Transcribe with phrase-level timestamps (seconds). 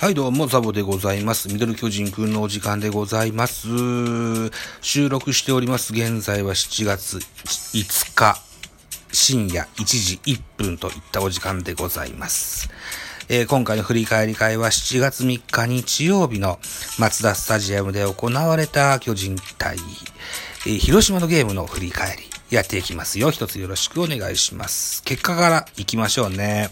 [0.00, 1.48] はい、どうも、ザボでございます。
[1.48, 3.68] ミドル巨人くんのお時間でございます。
[4.80, 5.92] 収録しております。
[5.92, 8.40] 現在は7月5日、
[9.12, 12.70] 深夜1時1分といったお時間でございます。
[13.28, 16.58] えー今回の振り返り会は7月3日日曜日の
[16.98, 19.76] 松田スタジアムで行われた巨人対、
[20.66, 23.30] えー広島のゲームの振り返りやっていきますよ。
[23.30, 25.02] 一つよろしくお願いします。
[25.02, 26.70] 結果から行きましょうね。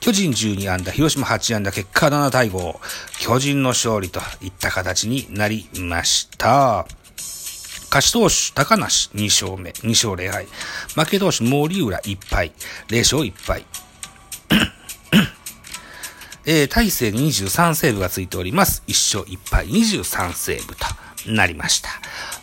[0.00, 2.76] 巨人12安打、広島8安打、結果7対5。
[3.20, 6.86] 巨人の勝利といった形になりました。
[7.90, 10.46] 勝ち投手、高梨2勝目、2勝0敗。
[10.94, 12.52] 負け投手、森浦1敗、
[12.88, 13.64] 0勝1敗。
[16.48, 18.84] えー、大勢23セーブがついております。
[18.86, 20.86] 1勝1敗、23セーブと
[21.32, 21.88] なりました。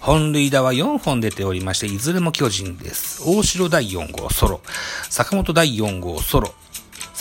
[0.02, 3.24] 本塁打は4本出ておりまして、いずれも巨人です。
[3.26, 4.62] 大城第4号ソロ、
[5.10, 6.54] 坂本第4号ソロ、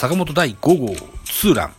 [0.03, 1.73] 坂本第5号ツーラン、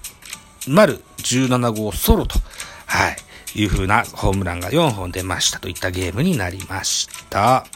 [0.67, 2.39] 丸17号ソロと、
[2.87, 3.11] は
[3.55, 7.67] い、いう風なホームランが4本出ましたといったゲームになりました。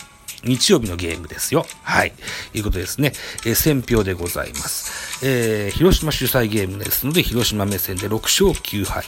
[0.44, 1.66] 日曜日のゲームですよ。
[1.82, 2.14] はい。
[2.54, 3.12] いうことですね。
[3.44, 5.22] えー、選票でございます。
[5.22, 9.04] えー、広島主催ゲームですので、広島目線で6勝9敗、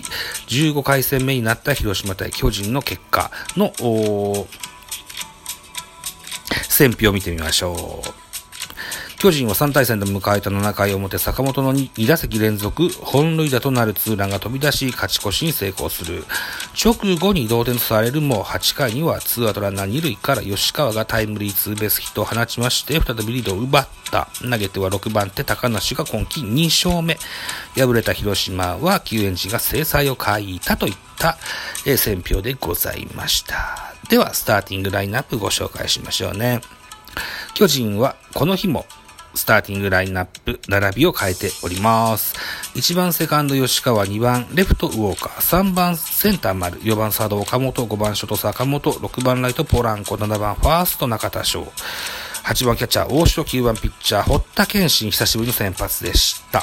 [0.48, 3.72] 15回戦目になった広島対巨人の結果の、
[6.68, 8.20] 選票を見てみましょう。
[9.21, 16.25] 巨人は3対戦で迎えた7回表、坂本の 2, 打席連続本塁打となるツーランが飛び出し、勝ち越しに成功する。
[16.83, 24.31] 直後に同点とされるも、8回にはツーアウトランナー2塁から吉川がタイムリーツーベースヒットを放ちまして、再びリードを奪った。
[24.41, 27.19] 投げては6番手高梨が今季2勝目。
[27.77, 31.37] 敗れた広島は救援陣が制裁を書いたといった、
[31.85, 33.93] えー選評でございました。
[34.09, 36.63] では、スターティングラインナップご紹介しましょうね。
[37.53, 38.86] 巨人はこの日も
[39.35, 42.35] スターティングラインナップ並びを変えております。
[42.74, 51.67] 1番セカンド吉川、2番レフトウォーカー、3番センター丸、4番サード岡本、5番ショート坂本、6番ライトポランコ、7番ファースト中田翔、
[52.45, 53.13] 8番キャッチャー。
[53.13, 54.23] 大城、9番ピッチャー。
[54.23, 56.62] 堀田健信、久しぶりの先発でした。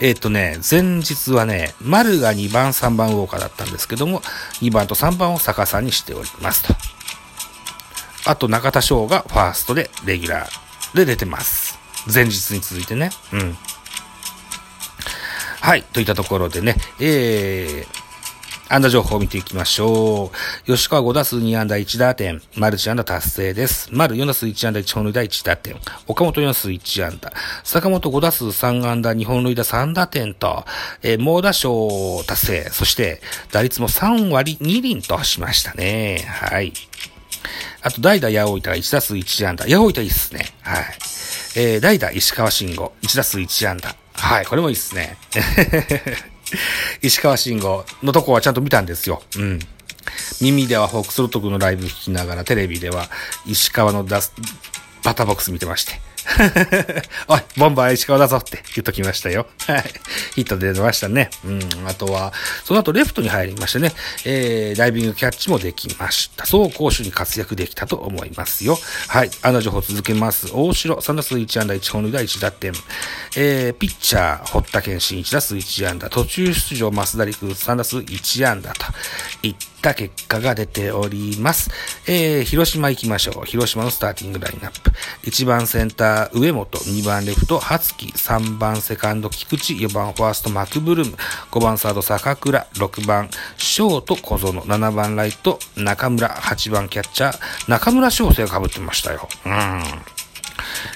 [0.00, 4.22] えっ、とね、前日はね、丸が2番、3番ウォーカーだったんですけども、
[4.60, 6.74] 2番と3番を逆さにしておりますと。
[8.26, 11.67] あと中田翔がファーストでレギュラーで出てます。
[12.12, 13.10] 前日に続いてね。
[13.32, 13.56] うん。
[15.60, 15.82] はい。
[15.82, 20.30] といったところでね、えー、安打情報を見ていきましょ
[20.66, 20.66] う。
[20.66, 22.40] 吉川5打数2安打1打点。
[22.56, 23.88] マルチ安打達成です。
[23.92, 25.76] 丸4打数1安打1本塁打1打点。
[26.06, 27.32] 岡本4打数1安打。
[27.64, 30.64] 坂本5打数3安打2本塁打3打点と、
[31.02, 32.70] えー、猛打賞達成。
[32.70, 33.20] そして、
[33.52, 36.26] 打率も3割2厘としましたね。
[36.28, 36.72] はい。
[37.82, 39.64] あと、代打、八百板が1打数1安打。
[39.64, 40.46] 八百板いいっすね。
[40.62, 41.07] はい。
[41.60, 43.96] えー、代打、石川慎吾、1打数1安打。
[44.12, 45.16] はい、これもいいっすね。
[47.02, 49.24] 石川慎吾のとこはちゃんと見たんですよ。
[49.36, 49.58] うん。
[50.40, 53.10] 耳ではホークスロット君のライブ聞きながら、テレビでは
[53.44, 54.32] 石川のダス、
[55.02, 56.00] バターボックス見てまして。
[57.26, 59.46] おい、ボンバー石川だぞって言っときましたよ。
[59.66, 59.84] はい。
[60.34, 61.30] ヒット出ましたね。
[61.44, 61.60] うん。
[61.86, 62.32] あとは、
[62.64, 63.92] その後レフトに入りましてね、
[64.24, 66.44] えー、ダイビングキャッチもできました。
[66.44, 68.78] 走攻守に活躍できたと思いますよ。
[69.08, 69.30] はい。
[69.42, 70.48] あの情報続けます。
[70.52, 72.72] 大城、3打数1安打1本塁打1打点。
[73.36, 76.10] えー、ピッチャー、堀田健信1打数1安打。
[76.10, 78.84] 途中出場、増田陸3打数1安打と
[79.42, 81.70] いった結果が出ております。
[82.06, 83.46] えー、広島行きましょう。
[83.46, 84.90] 広島のスターティングラインナップ。
[85.24, 91.16] 1番センター、上本、2番レフト、初木、3番セカンド、菊池、4番ファースト、マクブルーム、
[91.50, 99.28] 5番サード、坂倉、6番ショート、小園、7番ライト、中村、8番キャッチャー、中村翔成が被ってましたよ。
[99.46, 99.52] うん。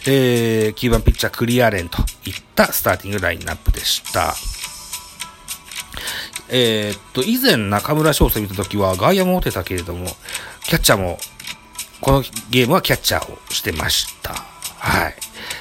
[0.06, 4.35] えー、9番ピッチャー、クリアレンといったスターティングラインナップでした。
[6.49, 10.06] えー、っと、以前中村翔成見た時は外野も持ってたけれども、
[10.64, 11.19] キャッチャーも、
[12.00, 14.51] このゲームはキャッチャーをしてました。
[14.82, 15.14] はい。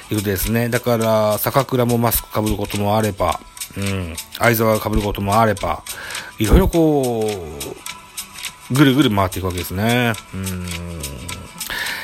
[0.10, 0.68] ということですね。
[0.70, 3.40] だから、坂倉もマスク被ることもあれば、
[3.78, 5.84] うん、相沢が被ることもあれば、
[6.40, 10.14] いろいろこう、ぐるぐる回っていくわけですね。
[10.34, 10.68] うん。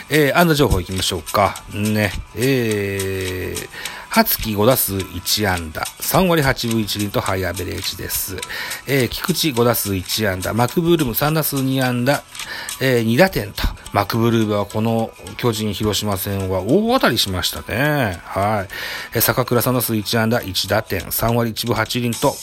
[0.09, 1.55] えー、安打情報いきましょうか。
[1.73, 2.11] ね。
[2.35, 3.67] えー、
[4.09, 8.37] 初期5打数1安打、3割8分1厘とハイアベレージです。
[8.87, 12.23] えー、菊池5打数1安打、マクブルーム3打数2安打、
[12.79, 18.19] えー、2打点と、マクブルームはこの巨人広島戦は大当たりしましたね。
[18.23, 19.17] はい。
[19.17, 22.33] え、坂倉3打数1安打、1打点、3割1分8厘と、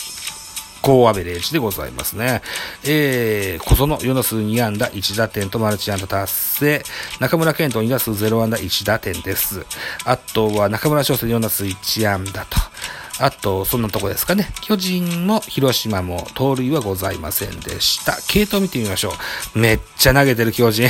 [0.85, 2.43] 高アベレージでございますね。
[2.85, 6.82] えー、小園4打数2安打1打点とマルチ安打達成。
[7.20, 9.64] 中村健人2打数0安打1打点です。
[10.05, 12.74] あとは中村翔成4打数1安打と。
[13.20, 14.49] あと、そんなとこですかね。
[14.61, 18.19] 巨人も広島も盗塁はございませんでした。
[18.28, 19.12] 系統見てみましょ
[19.55, 19.58] う。
[19.58, 20.88] めっちゃ投げてる巨人。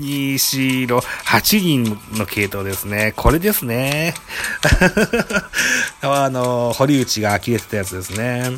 [0.00, 3.12] 西色、8人の系統ですね。
[3.16, 4.14] これですね。
[6.02, 8.50] あの、堀内が呆れてたやつですね。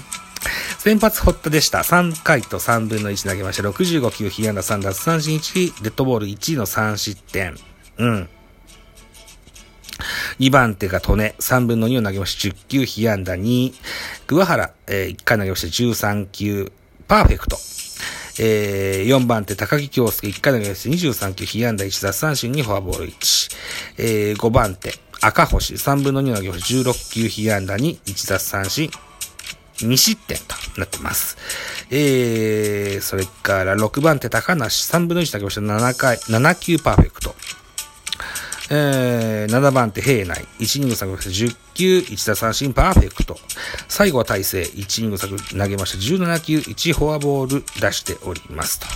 [0.79, 1.81] 先発堀田でした。
[1.81, 3.69] 3回と3分の1投げました。
[3.69, 7.57] 65球、被安打3奪三振1、デッドボール1の3失点。
[7.99, 8.29] うん。
[10.43, 12.53] 2番手が利根、3分の2を投げました。
[12.53, 13.73] 10球、被安打2。
[14.27, 15.69] 桑原、えー、1回投げました。
[15.69, 16.73] 13球、
[17.07, 17.57] パーフェクト。
[18.41, 20.91] えー、4番手、高木京介、1回投げました。
[20.91, 23.57] 23球、被安打1奪三振2、フォアボール1。
[23.99, 26.91] えー、5番手、赤星、3分の2を投げました。
[26.91, 28.91] 16球、被安打2、1奪三振、
[29.77, 31.37] 2失点となってます。
[31.89, 35.61] えー、それから6番手高梨、3分の1投げました。
[35.61, 37.37] 7回、7球パーフェクト。
[38.75, 43.37] えー、7番手平内、1イニング下げました10球、1打三振パーフェクト。
[43.87, 48.87] 最後は大勢、1イニング下げ投げました17球、1フォアボール出しておりますと。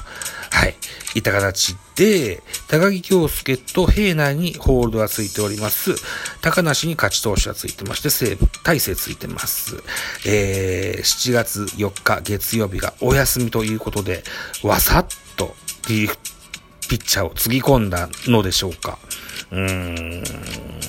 [0.50, 0.74] はい。
[1.14, 5.94] いった形で、高木京介と平内にホールドがついております。
[6.40, 9.82] 高梨に勝ち投手がついてまして、西武、大勢ついてます。
[10.24, 14.24] えー、7月4日月曜日がお休みということで、
[14.62, 15.06] わさっ
[15.36, 15.54] と
[15.88, 16.16] リリーフ
[16.88, 18.98] ピッチャーをつぎ込んだのでしょうか。
[19.52, 20.22] うん、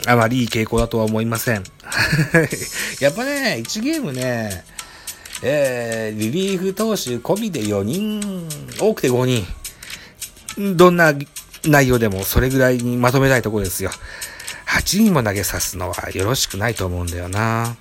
[0.08, 1.64] あまりいい傾向だとは思いません。
[3.00, 4.64] やっぱね、1ゲームね、
[5.44, 8.50] えー、リリーフ投手込みで4人、
[8.80, 10.76] 多くて5人。
[10.76, 11.14] どんな
[11.66, 13.92] 内容でもそれぐらいにまとめたいところですよ。
[14.68, 17.76] 8人も投げさすのはよろしくないと思うんだよな。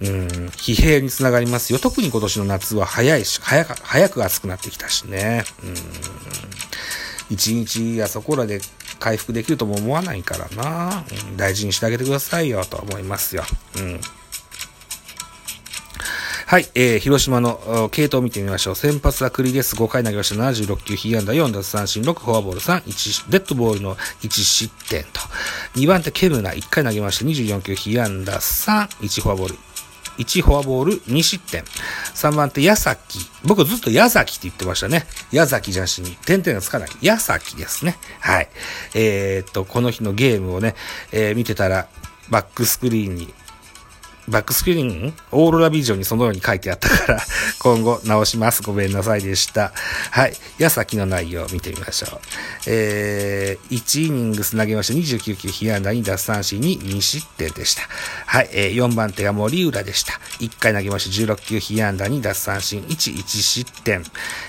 [0.00, 0.08] うん。
[0.08, 1.78] うん、疲弊につながりますよ。
[1.78, 5.44] 特に今年の夏は早いし、早く、早く暑くなってきたしね。
[5.62, 5.74] うん。
[7.30, 8.60] 一日あそこらで
[8.98, 13.44] 回復できるとも思わないからな、うん、大事にしてあげてくださいよ、と思いますよ。
[13.78, 14.00] うん。
[16.48, 18.74] はい、えー、広島の系統を見てみましょう。
[18.76, 19.74] 先発は栗です。
[19.74, 20.36] 5回投げました。
[20.36, 25.20] 76球、被安打4奪三振6、フォアボール3、1、デッドボールの1失点と。
[25.74, 27.24] 2番手、ケムナ、1回投げました。
[27.24, 29.56] 24球、被安打3、1フォアボール
[30.18, 31.64] 1フォアボール2失点。
[32.16, 33.18] 3番手、矢崎。
[33.44, 35.04] 僕ずっと矢崎って言ってましたね。
[35.32, 36.88] 矢崎じゃしに、点々がつかない。
[37.02, 37.98] 矢崎ですね。
[38.20, 38.48] はい。
[38.94, 40.74] えー、っと、この日のゲームをね、
[41.12, 41.88] えー、見てたら、
[42.30, 43.34] バックスクリーンに
[44.28, 47.20] バックスクリーンオーロラビジョンにそのように書いてあったから、
[47.60, 48.62] 今後直します。
[48.62, 49.72] ごめんなさいでした。
[50.10, 50.34] はい。
[50.58, 52.20] 矢先の内容を見てみましょう。
[52.66, 57.82] えー、1イニングス投げました29球、被安打2奪三振に2失点でした。
[58.26, 58.48] はい。
[58.52, 60.20] えー、4番手が森浦でした。
[60.40, 64.04] 1回投げました16球、被安打2奪三振1、1失点。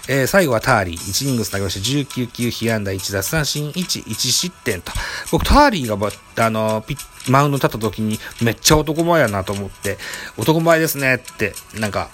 [0.07, 0.97] えー、最後はターリー。
[0.97, 4.91] 1イニングス投げました19球、被安打1奪三振1、1失点と。
[5.31, 6.11] 僕、ターリーが、
[6.45, 9.97] あの、ピッマウンド立った時にめっちゃ男前やなと思うって、
[10.37, 12.09] 男前ですねって、なんか、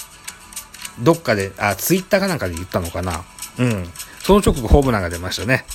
[1.00, 3.23] どっかで、あ、ツイッターかなんかで言ったのかな。
[3.57, 3.89] うん。
[4.23, 5.65] その直後ホームランが出ましたね。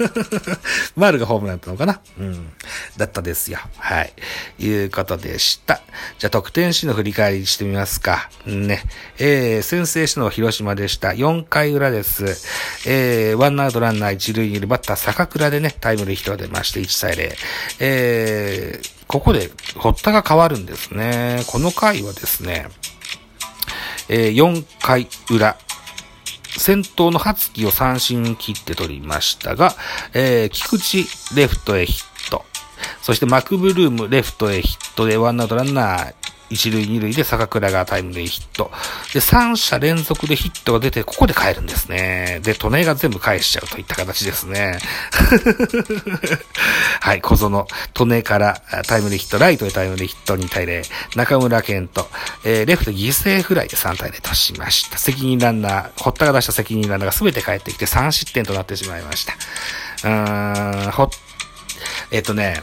[0.94, 2.00] 丸がホームランだったのかな？
[2.20, 2.52] うん。
[2.98, 3.60] だったですよ。
[3.78, 4.12] はい。
[4.58, 5.80] いうことでした。
[6.18, 8.28] じゃあ得点詞の振り返りしてみますか。
[8.44, 8.84] ね。
[9.18, 11.08] えー、先制したのは広島でした。
[11.12, 12.46] 4回裏です。
[12.86, 17.34] えー、ワンアウトランナー一塁にいるバッター坂倉でね、タイムリーヒットが出まして1対0。
[17.80, 21.42] えー、ここで堀田が変わるんですね。
[21.46, 22.68] この回はですね、
[24.10, 25.56] えー、4回裏、
[26.58, 29.74] 先頭の初期を三振切って取りましたが、
[30.14, 32.44] えー、菊池レフトへヒット。
[33.00, 36.14] そしてマクブルームレフトへヒットでワンアウトランナー
[36.52, 38.70] 一塁二塁で坂倉がタイムリーヒット。
[39.14, 42.40] で、三者連続でヒットが出て、ここで帰るんですね。
[42.42, 44.78] で、トネが全部返しちゃうといった形ですね。
[47.00, 50.84] はい、小園、トネからタイムリーヒット、ライトへタイムリーヒット2対0、
[51.16, 52.10] 中村健と、
[52.44, 54.98] えー、レフト犠牲フライで3対0としました。
[54.98, 59.32] 責任ランナー、堀田が出した責任ランナーが全て帰ってきて3失点となってしまいました。
[60.04, 61.08] うーん、ほ、
[62.10, 62.62] えっ、とね、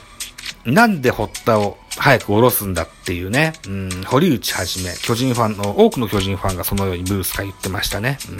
[0.65, 8.17] なんで堀田を早く下ろすんだっていうね、うん、堀内はじめ、巨人ファンの、多くの巨人ファンがそのようにブースか言ってましたね。
[8.31, 8.39] うん、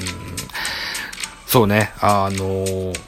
[1.45, 2.99] そうね、あのー、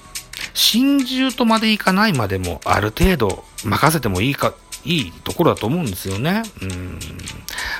[0.53, 4.53] 真珠とまでいかないまでも、ある程度任せてもいいか、
[4.84, 6.43] いいところだと思うんですよね。
[6.62, 7.00] うん。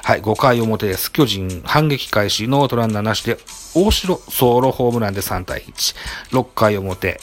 [0.04, 1.12] はい、5回表です。
[1.12, 3.38] 巨人反撃開始、ノートランナーなしで、
[3.76, 5.96] 大城ソロホームランで3対1。
[6.32, 7.20] 6回表、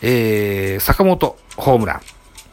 [0.00, 2.00] えー、坂本ホームラン。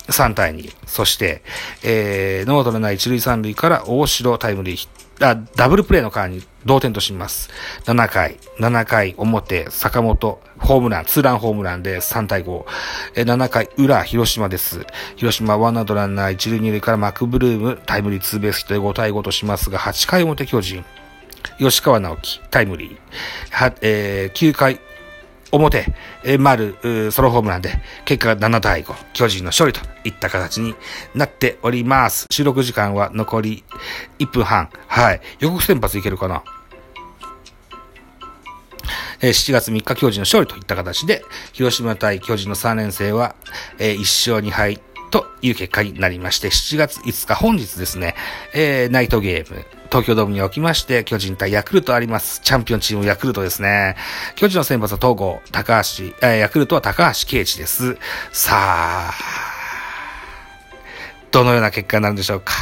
[0.09, 0.75] 3対2。
[0.85, 1.41] そして、
[1.83, 4.99] えー、ノーアウト一塁三塁から大城タイムリーヒット。
[5.21, 7.49] あ、ダブルプレーの間に同点とします。
[7.85, 12.65] 7回、7回表、坂本、ホームラン、ツーランホームランで3対5。
[13.15, 14.85] え7回裏、広島です。
[15.17, 20.85] 広島ワンアウトランナー1塁2塁からマックブルーム、タイムリーツーベースヒットで5対5としますが、8回表巨人、
[21.57, 22.97] 吉川直樹、タイムリー。
[23.51, 24.79] は、えー、9回
[25.51, 25.85] 表、
[26.23, 26.75] えー、丸、
[27.11, 30.75] ソロホームランで、結果が7対5、巨人の勝利といった形に
[31.15, 32.25] なっております。
[32.31, 33.63] 収録時間は残り
[34.19, 34.69] 1分半。
[34.87, 35.21] はい。
[35.39, 36.43] 予告先発いけるかな？
[39.21, 43.35] えー、7月3日巨人の勝利といった形で、広島対巨人の3連戦は、
[43.77, 44.79] えー、1勝2敗
[45.11, 48.15] という結果になりまして、7月5日本日ですね、
[48.53, 52.41] えー、ナイトゲーム、東京ドームにおきまして、巨人対ヤクルトあります。
[52.41, 53.95] チャンピオンチームヤクルトですね。
[54.35, 57.97] 巨人の先発は東郷、高橋、えー、ヤクルトは高橋啓治です。
[58.31, 59.13] さあ、
[61.31, 62.53] どのような結果になるんでしょうか。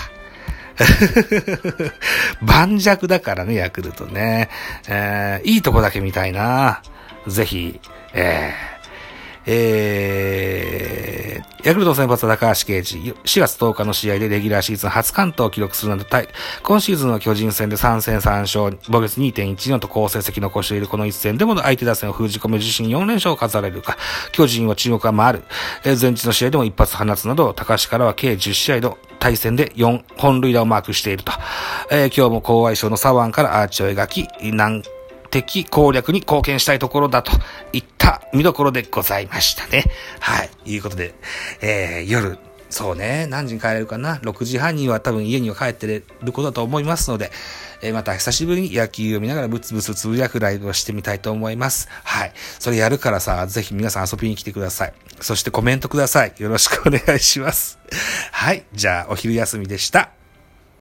[2.41, 4.49] 盤石だからね、ヤクルトね。
[4.87, 6.81] えー、いいとこだけ見たいな。
[7.27, 7.79] ぜひ、
[8.13, 8.76] えー
[9.49, 16.05] えー、ヤクルト先発は高橋啓治、4月10日の試合でレギュラーシーズン初完投を記録するなど、
[16.63, 23.97] 今シーズンの巨人戦で3戦3勝、防御率2.14と好成績残しているこの一戦でも相手打線を封じ込め自身4連勝を飾れるか、
[24.33, 25.43] 巨人は注目は回る。
[25.85, 31.31] えー、前日の試合でも一発放つなど、高橋からは計10試合の対戦で4本塁打をマークしていると。
[31.89, 34.83] えー、今日も高愛称の左腕からアーチを描き、南
[35.29, 37.31] 敵攻略に貢献したいところだと
[37.73, 39.85] いった見どころでございましたね。
[40.19, 40.49] はい。
[40.65, 41.13] いうことで、
[41.61, 42.37] えー、夜、
[42.69, 47.31] そうね、何時に帰れるかな ?6 時半には多分家には帰ってることだと思いますので、
[47.81, 51.87] えー、また久しぶりに野球を見ながらブツブツつぶやくライブをしてみたいと思います。
[52.03, 52.33] はい。
[52.59, 54.93] それやるからさ、ぜひ皆さん遊びに来てください。
[55.21, 56.33] そしてコメントください。
[56.37, 57.79] よろしくお願いします。
[58.31, 58.65] はい。
[58.73, 60.11] じゃあ、お昼休みでした。